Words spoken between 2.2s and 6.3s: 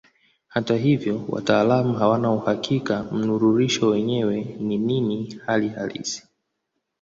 uhakika mnururisho mwenyewe ni nini hali halisi.